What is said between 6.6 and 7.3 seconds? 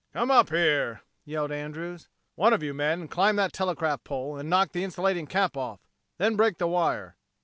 wire."